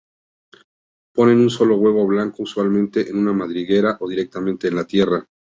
[1.13, 5.27] Ponen un solo huevo blanco usualmente en una madriguera o directamente en la tierra.